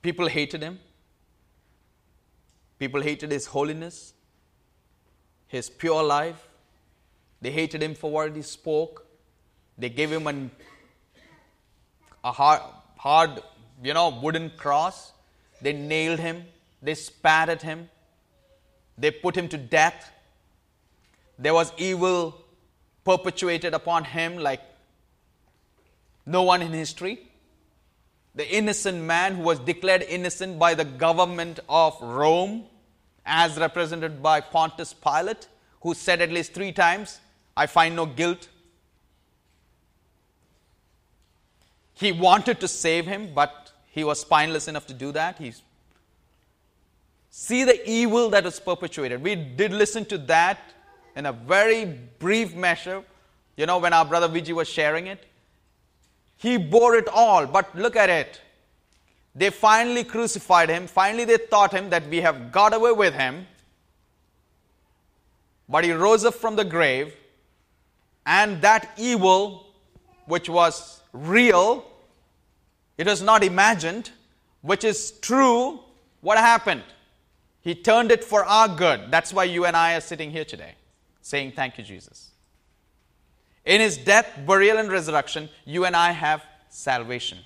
[0.02, 0.80] People hated him.
[2.78, 4.12] People hated his holiness,
[5.46, 6.48] his pure life.
[7.40, 9.06] They hated him for what he spoke.
[9.78, 10.50] They gave him an,
[12.24, 12.60] a hard,
[12.96, 13.40] hard,
[13.82, 15.12] you know, wooden cross.
[15.60, 16.44] They nailed him.
[16.82, 17.88] They spat at him.
[18.98, 20.10] They put him to death.
[21.38, 22.40] There was evil
[23.04, 24.60] perpetuated upon him like
[26.26, 27.28] no one in history.
[28.34, 32.64] The innocent man who was declared innocent by the government of Rome,
[33.26, 35.48] as represented by Pontius Pilate,
[35.82, 37.20] who said at least three times,
[37.56, 38.48] I find no guilt.
[41.94, 45.38] He wanted to save him, but he was spineless enough to do that.
[45.38, 45.62] He's
[47.30, 49.22] see the evil that was perpetuated.
[49.22, 50.58] We did listen to that
[51.16, 51.84] in a very
[52.18, 53.02] brief measure,
[53.56, 55.24] you know, when our brother Vijay was sharing it.
[56.42, 58.40] He bore it all, but look at it.
[59.32, 60.88] They finally crucified him.
[60.88, 63.46] Finally, they thought him that we have got away with him.
[65.68, 67.14] But he rose up from the grave,
[68.26, 69.68] and that evil,
[70.26, 71.86] which was real,
[72.98, 74.10] it was not imagined,
[74.62, 75.78] which is true,
[76.22, 76.82] what happened?
[77.60, 79.12] He turned it for our good.
[79.12, 80.74] That's why you and I are sitting here today
[81.20, 82.31] saying, Thank you, Jesus.
[83.64, 87.38] In his death, burial, and resurrection, you and I have salvation.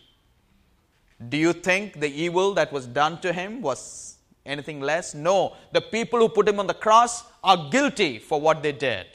[1.28, 5.14] Do you think the evil that was done to him was anything less?
[5.14, 5.54] No.
[5.72, 9.06] The people who put him on the cross are guilty for what they did.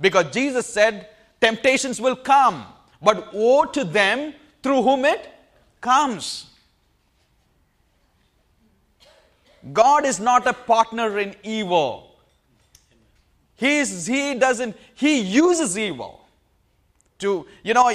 [0.00, 1.08] Because Jesus said,
[1.40, 2.66] Temptations will come,
[3.02, 5.28] but woe to them through whom it
[5.80, 6.46] comes.
[9.72, 12.16] God is not a partner in evil.
[13.56, 16.25] He's, he doesn't, he uses evil
[17.18, 17.92] to, you know,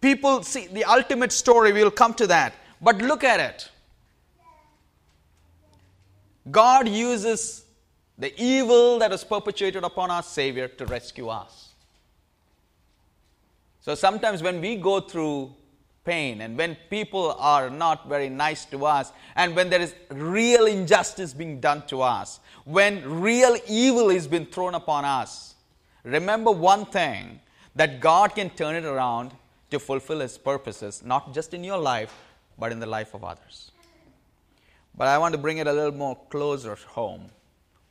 [0.00, 2.54] people see the ultimate story, we'll come to that.
[2.80, 3.70] But look at it.
[6.50, 7.64] God uses
[8.18, 11.74] the evil that is perpetuated upon our Savior to rescue us.
[13.80, 15.54] So sometimes when we go through
[16.04, 20.66] pain and when people are not very nice to us and when there is real
[20.66, 25.54] injustice being done to us, when real evil is being thrown upon us,
[26.04, 27.40] remember one thing
[27.76, 29.32] that God can turn it around
[29.70, 32.14] to fulfill His purposes, not just in your life,
[32.58, 33.70] but in the life of others.
[34.96, 37.26] But I want to bring it a little more closer home.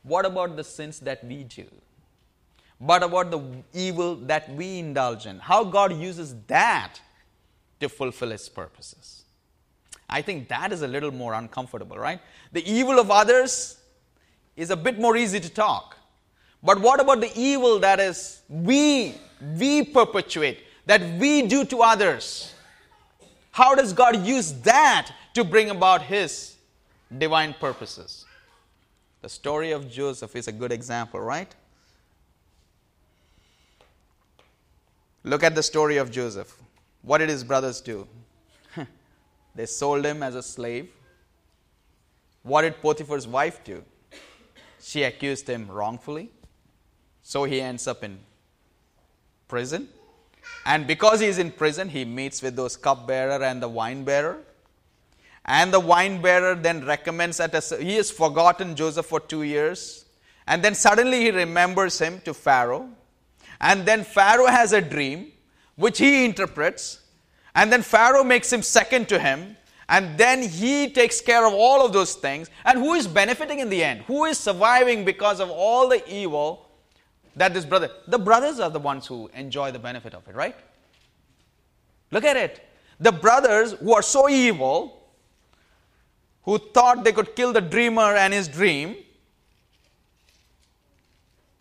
[0.02, 1.66] What about the sins that we do?
[2.78, 3.40] What about the
[3.72, 5.38] evil that we indulge in?
[5.38, 6.98] How God uses that
[7.80, 9.24] to fulfill his purposes.
[10.08, 12.20] I think that is a little more uncomfortable, right?
[12.52, 13.78] The evil of others
[14.56, 15.96] is a bit more easy to talk.
[16.62, 22.54] But what about the evil that is we we perpetuate, that we do to others?
[23.52, 26.56] How does God use that to bring about his
[27.16, 28.24] divine purposes?
[29.22, 31.54] The story of Joseph is a good example, right?
[35.24, 36.56] Look at the story of Joseph.
[37.02, 38.06] What did his brothers do?
[39.54, 40.88] they sold him as a slave.
[42.42, 43.82] What did Potiphar's wife do?
[44.80, 46.30] She accused him wrongfully.
[47.22, 48.20] So he ends up in
[49.48, 49.88] prison.
[50.64, 54.38] And because he is in prison, he meets with those cupbearer and the wine bearer.
[55.44, 60.04] And the wine bearer then recommends that he has forgotten Joseph for two years.
[60.46, 62.88] And then suddenly he remembers him to Pharaoh.
[63.60, 65.32] And then Pharaoh has a dream
[65.76, 67.00] which he interprets.
[67.54, 69.56] And then Pharaoh makes him second to him.
[69.88, 72.50] And then he takes care of all of those things.
[72.64, 74.00] And who is benefiting in the end?
[74.02, 76.65] Who is surviving because of all the evil
[77.36, 77.90] that this brother?
[78.08, 80.56] The brothers are the ones who enjoy the benefit of it, right?
[82.10, 82.66] Look at it.
[82.98, 85.08] The brothers who are so evil,
[86.44, 88.96] who thought they could kill the dreamer and his dream,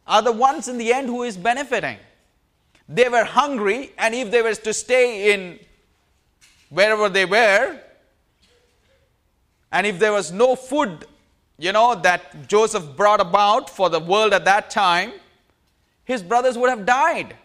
[0.08, 1.98] are the ones in the end who is benefiting.
[2.88, 5.60] They were hungry, and if they were to stay in
[6.70, 7.80] wherever they were,
[9.72, 11.06] and if there was no food,
[11.58, 15.14] you know, that Joseph brought about for the world at that time,
[16.06, 17.36] his brothers would have died.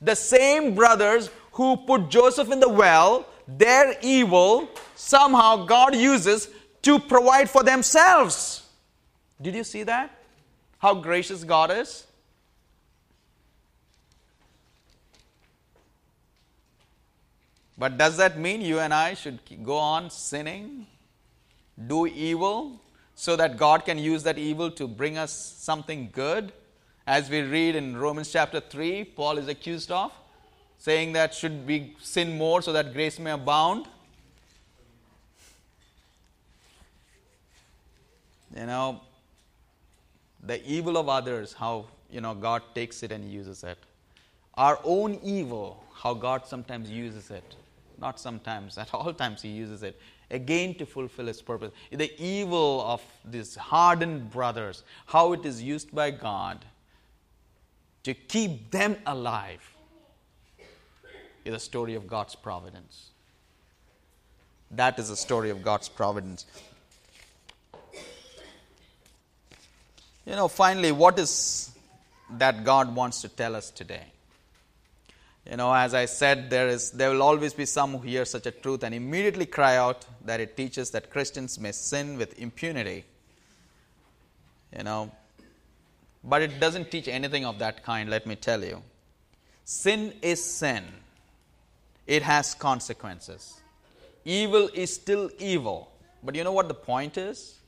[0.00, 6.48] The same brothers who put Joseph in the well, their evil, somehow God uses
[6.82, 8.66] to provide for themselves.
[9.40, 10.10] Did you see that?
[10.78, 12.06] How gracious God is?
[17.76, 20.86] But does that mean you and I should go on sinning,
[21.86, 22.80] do evil,
[23.14, 26.52] so that God can use that evil to bring us something good?
[27.08, 30.12] As we read in Romans chapter 3, Paul is accused of.
[30.76, 33.86] saying that should we sin more so that grace may abound?
[38.54, 39.00] You know,
[40.42, 43.78] the evil of others, how you know God takes it and uses it.
[44.54, 47.56] Our own evil, how God sometimes uses it.
[47.98, 49.98] Not sometimes, at all times He uses it
[50.30, 51.72] again to fulfill His purpose.
[51.90, 56.66] The evil of these hardened brothers, how it is used by God
[58.08, 59.60] to keep them alive,
[61.44, 63.10] is a story of God's providence.
[64.70, 66.46] That is a story of God's providence.
[70.24, 71.70] You know, finally, what is
[72.30, 74.06] that God wants to tell us today?
[75.50, 78.46] You know, as I said, there, is, there will always be some who hear such
[78.46, 83.04] a truth and immediately cry out that it teaches that Christians may sin with impunity.
[84.74, 85.12] You know,
[86.28, 88.82] but it doesn't teach anything of that kind, let me tell you.
[89.64, 90.84] Sin is sin,
[92.06, 93.60] it has consequences.
[94.24, 95.90] Evil is still evil.
[96.22, 97.58] But you know what the point is?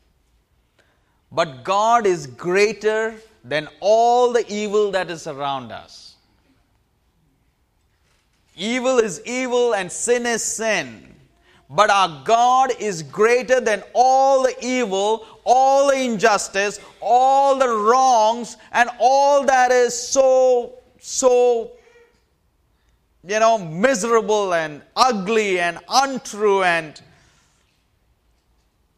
[1.32, 6.16] But God is greater than all the evil that is around us.
[8.56, 11.09] Evil is evil and sin is sin.
[11.72, 18.56] But our God is greater than all the evil, all the injustice, all the wrongs,
[18.72, 21.70] and all that is so, so,
[23.24, 27.00] you know, miserable and ugly and untrue and,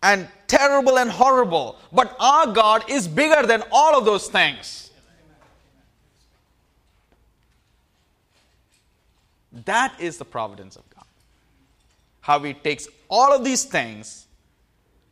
[0.02, 1.78] and terrible and horrible.
[1.92, 4.90] But our God is bigger than all of those things.
[9.66, 10.91] That is the providence of God.
[12.22, 14.26] How He takes all of these things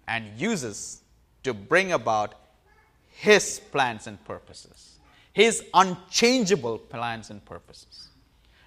[0.08, 1.02] and uses
[1.42, 2.34] to bring about
[3.10, 4.98] His plans and purposes,
[5.32, 8.08] His unchangeable plans and purposes.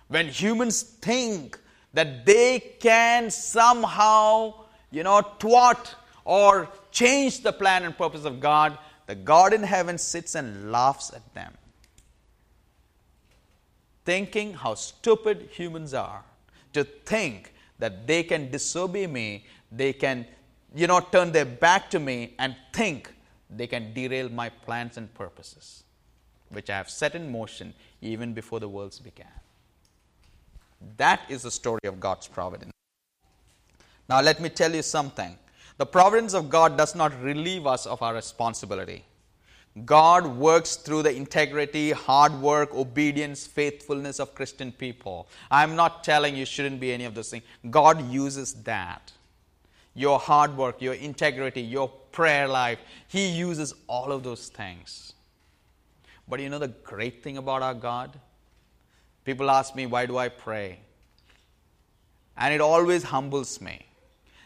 [0.07, 1.59] When humans think
[1.93, 4.53] that they can somehow,
[4.91, 8.77] you know, thwart or change the plan and purpose of God,
[9.07, 11.53] the God in heaven sits and laughs at them.
[14.05, 16.23] Thinking how stupid humans are
[16.73, 20.25] to think that they can disobey me, they can,
[20.75, 23.13] you know, turn their back to me and think
[23.49, 25.83] they can derail my plans and purposes,
[26.49, 29.27] which I have set in motion even before the worlds began.
[30.97, 32.71] That is the story of God's providence.
[34.09, 35.37] Now, let me tell you something.
[35.77, 39.05] The providence of God does not relieve us of our responsibility.
[39.85, 45.27] God works through the integrity, hard work, obedience, faithfulness of Christian people.
[45.49, 47.43] I'm not telling you shouldn't be any of those things.
[47.69, 49.11] God uses that.
[49.95, 55.13] Your hard work, your integrity, your prayer life, He uses all of those things.
[56.27, 58.17] But you know the great thing about our God?
[59.25, 60.79] People ask me, why do I pray?
[62.37, 63.85] And it always humbles me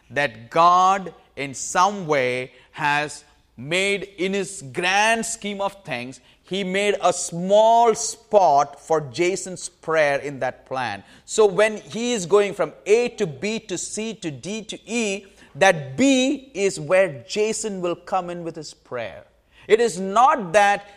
[0.10, 3.24] that God, in some way, has
[3.58, 10.20] made in his grand scheme of things, he made a small spot for Jaison's prayer
[10.20, 11.04] in that plan.
[11.26, 15.26] So when he is going from A to B to C to D to E,
[15.56, 19.26] that B is where Jaison will come in with his prayer.
[19.68, 20.88] It is not that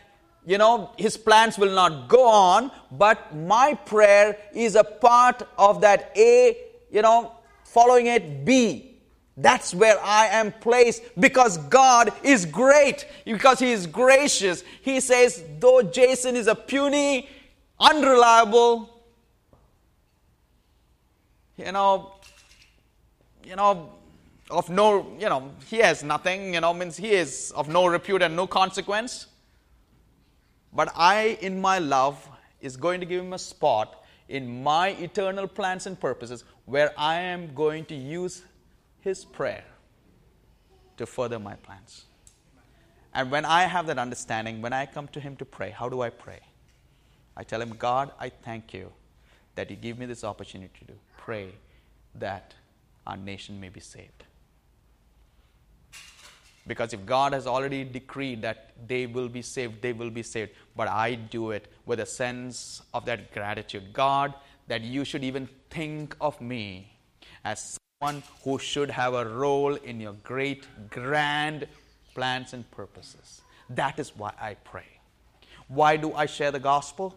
[0.47, 5.81] you know, his plans will not go on, but my prayer is a part of
[5.83, 6.57] that A,
[6.91, 7.33] you know,
[7.65, 8.90] following it B.
[9.41, 14.63] That's where I am placed because God is great, because He is gracious.
[14.83, 17.29] He says, though Jaison is a puny,
[17.79, 18.91] unreliable,
[21.57, 22.15] you know,
[23.45, 23.91] you know,
[24.51, 28.23] of no, you know, he has nothing, you know, means he is of no repute
[28.23, 29.27] and no consequence.
[30.73, 32.29] But I, in my love,
[32.61, 37.17] is going to give him a spot in my eternal plans and purposes where I
[37.17, 38.43] am going to use
[39.01, 39.65] his prayer
[40.97, 42.05] to further my plans.
[43.13, 46.01] And when I have that understanding, when I come to Him to pray, how do
[46.01, 46.41] I pray?
[47.37, 48.93] I tell Him, God, I thank you
[49.57, 51.49] that you give me this opportunity to pray
[52.15, 52.55] that
[53.07, 54.25] our nation may be saved.
[56.67, 60.53] Because if God has already decreed that they will be saved, they will be saved.
[60.77, 63.93] But I do it with a sense of that gratitude.
[63.93, 64.35] God,
[64.69, 66.93] that you should even think of me
[67.45, 71.67] as one who should have a role in your great, grand
[72.15, 73.43] plans and purposes.
[73.69, 74.89] That is why I pray.
[75.69, 77.15] Why do I share the gospel?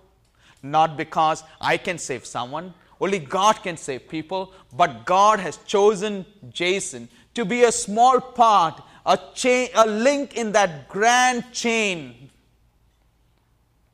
[0.62, 6.26] Not because I can save someone, only God can save people, but God has chosen
[6.50, 12.30] Jaison to be a small part, a chain, a link in that grand chain.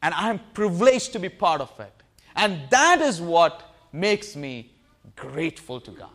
[0.02, 1.94] And I am privileged to be part of it.
[2.36, 4.72] And that is what makes me
[5.16, 6.10] grateful to God.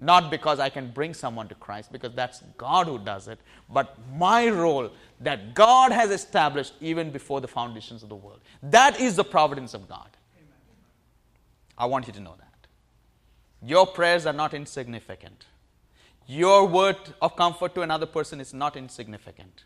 [0.00, 3.38] Not because I can bring someone to Christ, because that's God who does it,
[3.68, 4.90] but my role
[5.20, 8.40] that God has established even before the foundations of the world.
[8.62, 10.08] That is the providence of God.
[11.76, 12.46] I want you to know that.
[13.62, 15.44] Your prayers are not insignificant.
[16.26, 19.64] Your word of comfort to another person is not insignificant.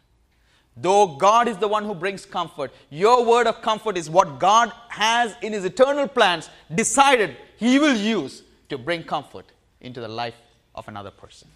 [0.77, 4.73] Though God is the one who brings comfort, your word of comfort is what God
[4.89, 9.53] has in His eternal plans decided He will use to bring comfort
[9.85, 10.35] into the life
[10.75, 11.49] of another person.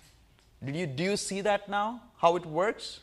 [0.64, 2.02] Did you, do you see that now?
[2.18, 3.00] How it works?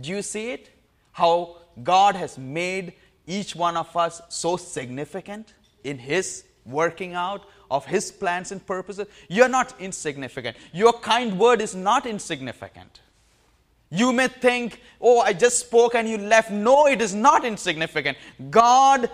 [0.00, 0.70] Do you see it?
[1.12, 2.94] How God has made
[3.26, 9.06] each one of us so significant in His working out of His plans and purposes?
[9.28, 10.56] You're not insignificant.
[10.72, 13.00] Your kind word is not insignificant.
[13.90, 16.52] You may think, oh, I just spoke and you left.
[16.52, 18.16] No, it is not insignificant.
[18.48, 19.10] God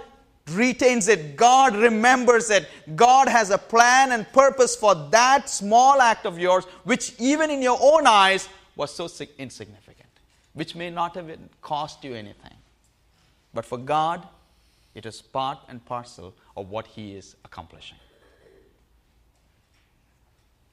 [0.50, 2.68] retains it, God remembers it.
[2.94, 7.62] God has a plan and purpose for that small act of yours, which even in
[7.62, 10.08] your own eyes was so insignificant,
[10.54, 11.30] which may not have
[11.60, 12.54] cost you anything.
[13.52, 14.26] But for God,
[14.94, 17.98] it is part and parcel of what He is accomplishing.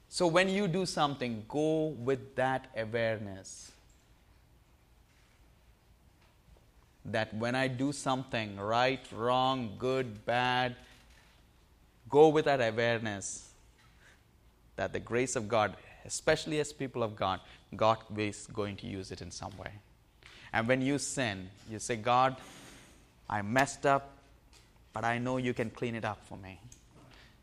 [0.09, 3.72] So when you do something, go with that awareness
[7.05, 10.75] that when I do something right, wrong, good, bad,
[12.09, 13.51] go with that awareness
[14.75, 15.75] that the grace of God,
[16.05, 17.39] especially as people of God,
[17.75, 19.71] God is going to use it in some way.
[20.53, 22.37] And when you sin, you say, God,
[23.29, 24.17] I messed up,
[24.93, 26.59] but I know you can clean it up for me.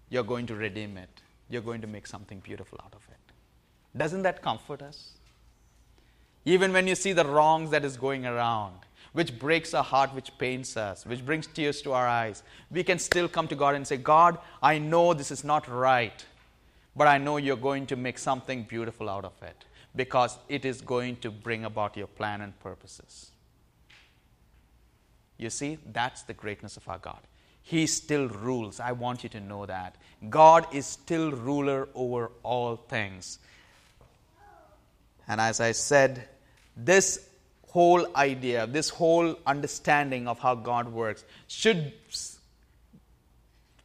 [0.08, 1.08] You're going to redeem it.
[1.48, 3.98] You're going to make something beautiful out of it.
[3.98, 5.11] Doesn't that comfort us?
[6.44, 8.76] Even when you see the wrongs that is going around,
[9.12, 12.98] which breaks our heart, which pains us, which brings tears to our eyes, we can
[12.98, 16.24] still come to God and say, God, I know this is not right,
[16.94, 19.64] but I know you're going to make something beautiful out of it
[19.96, 23.32] because it is going to bring about your plan and purposes.
[25.36, 27.20] You see, that's the greatness of our God.
[27.62, 28.78] He still rules.
[28.78, 29.96] I want you to know that.
[30.28, 33.38] God is still ruler over all things.
[35.26, 36.28] And as I said,
[36.76, 37.29] this
[37.70, 41.92] whole idea, this whole understanding of how God works should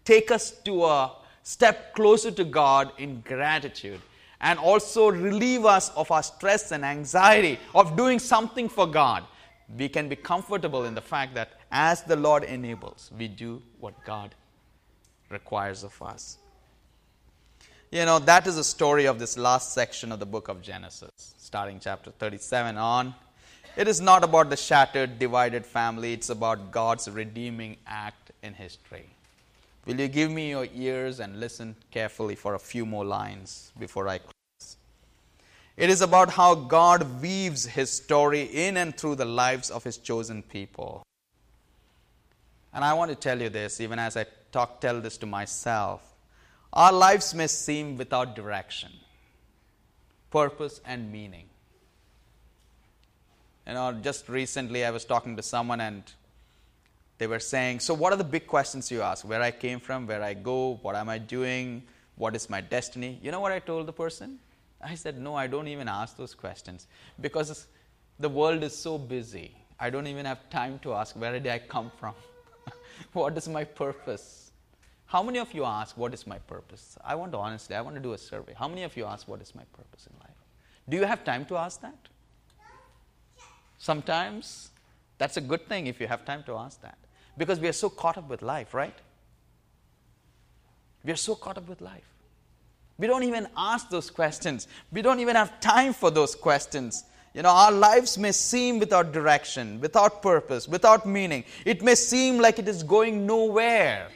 [0.03, 1.11] take us to a
[1.43, 4.01] step closer to God in gratitude
[4.41, 9.23] and also relieve us of our stress and anxiety of doing something for God.
[9.77, 14.03] We can be comfortable in the fact that as the Lord enables, we do what
[14.03, 14.33] God
[15.29, 16.37] requires of us.
[17.91, 21.35] You know, that is the story of this last section of the book of Genesis,
[21.37, 23.13] starting chapter 37 on.
[23.77, 29.09] It is not about the shattered, divided family, it's about God's redeeming act in history.
[29.85, 34.07] Will you give me your ears and listen carefully for a few more lines before
[34.07, 34.77] I close?
[35.75, 39.97] It is about how God weaves his story in and through the lives of his
[39.97, 41.03] chosen people.
[42.73, 46.01] And I want to tell you this, even as I talk, tell this to myself.
[46.71, 48.91] Our lives may seem without direction,
[50.31, 51.49] purpose, and meaning.
[53.67, 56.03] You know, just recently I was talking to someone and
[57.17, 59.27] they were saying, So, what are the big questions you ask?
[59.27, 61.83] Where I came from, where I go, what am I doing,
[62.15, 63.19] what is my destiny?
[63.23, 64.39] You know what I told the person?
[64.81, 66.87] I said, No, I don't even ask those questions
[67.19, 67.67] because
[68.19, 69.55] the world is so busy.
[69.79, 72.13] I don't even have time to ask, Where did I come from?
[73.13, 74.51] what is my purpose?
[75.07, 76.97] How many of you ask, What is my purpose?
[77.03, 78.53] I want to honestly, I want to do a survey.
[78.57, 80.37] How many of you ask, What is my purpose in life?
[80.87, 82.09] Do you have time to ask that?
[83.85, 84.71] Sometimes
[85.19, 86.97] that's a good thing if you have time to ask that.
[87.37, 88.97] Because we are so caught up with life, right?
[91.03, 92.09] We are so caught up with life.
[92.97, 94.67] We don't even ask those questions.
[94.91, 97.03] We don't even have time for those questions.
[97.35, 101.43] You know, our lives may seem without direction, without purpose, without meaning.
[101.63, 104.07] It may seem like it is going nowhere.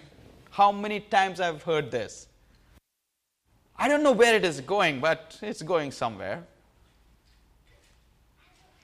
[0.50, 2.28] How many times I've heard this?
[3.78, 6.44] I don't know where it is going, but it's going somewhere.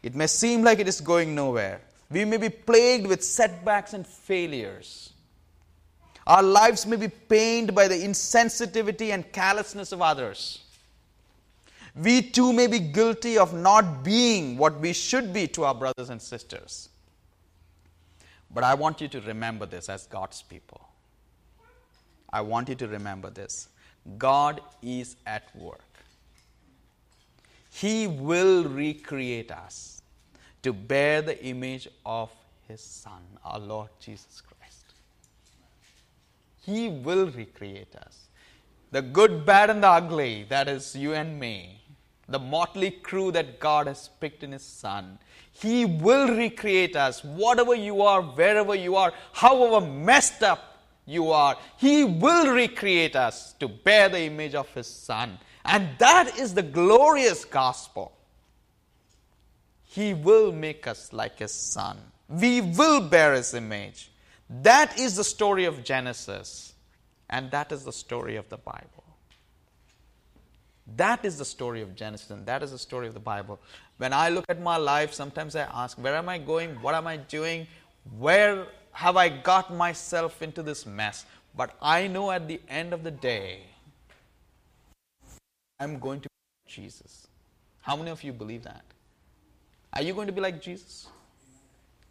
[0.06, 1.82] It may seem like it is going nowhere.
[2.12, 5.12] We may be plagued with setbacks and failures.
[6.28, 10.62] Our lives may be pained by the insensitivity and callousness of others.
[11.96, 16.12] We too may be guilty of not being what we should be to our brothers
[16.12, 16.90] and sisters.
[18.54, 20.88] But I want you to remember this as God's people.
[22.32, 23.70] I want you to remember this.
[24.20, 25.82] God is at work.
[27.72, 29.95] He will recreate us
[30.66, 32.32] to bear the image of
[32.68, 34.86] his Son, our Lord Jesus Christ.
[36.66, 38.30] He will recreate us.
[38.90, 41.84] The good, bad, and the ugly, that is you and me,
[42.28, 45.20] the motley crew that God has picked in His Son,
[45.52, 51.56] He will recreate us, whatever you are, wherever you are, however messed up you are,
[51.78, 55.38] He will recreate us to bear the image of His Son.
[55.64, 58.15] And that is the glorious gospel.
[59.96, 61.98] He will make us like His Son.
[62.28, 64.12] We will bear His image.
[64.50, 66.74] That is the story of Genesis.
[67.30, 69.06] And that is the story of the Bible.
[70.98, 73.60] That is the story of Genesis, and that is the story of the Bible.
[73.98, 76.76] When I look at my life, sometimes I ask, Where am I going?
[76.82, 77.66] What am I doing?
[78.20, 81.26] Where have I got myself into this mess?
[81.56, 83.62] But I know at the end of the day,
[85.80, 87.28] I'm going to be Jesus.
[87.82, 88.84] How many of you believe that?
[89.96, 91.08] Are you going to be like Jesus?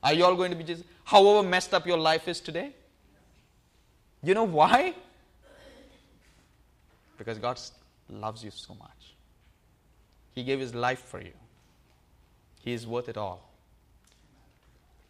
[0.03, 0.85] Are you all going to be Jesus?
[1.05, 2.73] However messed up your life is today?
[4.23, 4.95] You know why?
[7.19, 7.61] Because God
[8.09, 9.15] loves you so much.
[10.35, 11.33] He gave His life for you.
[12.61, 13.51] He is worth it all.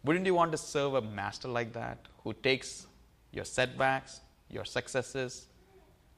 [0.03, 2.85] Wouldn't you want to serve a master like that who takes
[3.31, 4.19] your setbacks,
[4.49, 5.47] your successes,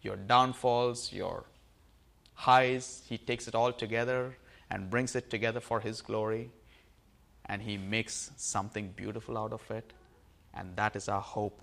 [0.02, 1.46] your downfalls, your
[2.34, 4.36] highs, he takes it all together
[4.70, 6.52] and brings it together for his glory?
[7.48, 9.94] and He makes something beautiful out of it.
[10.54, 11.62] And that is our hope,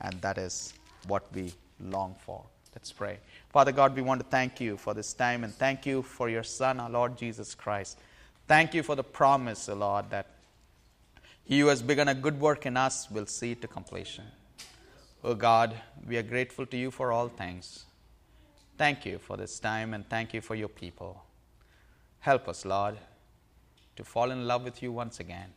[0.00, 0.74] and that is
[1.06, 2.44] what we long for.
[2.74, 3.18] Let's pray.
[3.50, 6.44] Father God, we want to thank you for this time and thank you for your
[6.44, 7.98] Son, our Lord Jesus Christ.
[8.46, 10.26] Thank you for the promise, O Lord, that
[11.44, 14.24] He who has begun a good work in us will see it to completion.
[15.24, 15.74] O God,
[16.06, 17.84] we are grateful to you for all things.
[18.76, 21.24] Thank you for this time and thank you for your people.
[22.20, 22.98] Help us, Lord,
[23.96, 25.52] to fall in love with you once again,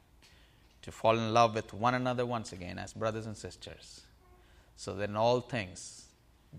[0.82, 4.02] to fall in love with one another once again as brothers and sisters,
[4.76, 6.06] so that in all things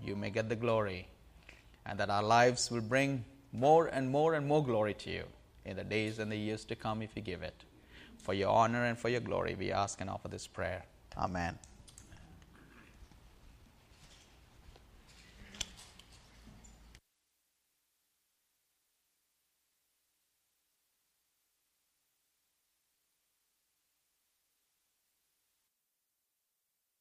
[0.05, 1.09] you may get the glory
[1.87, 5.25] and that our lives will bring more and more and more glory to you
[5.65, 7.65] in the days and the years to come if you give it.
[8.19, 10.85] For your honor and for your glory, we ask and offer this prayer.
[11.17, 11.59] Amen.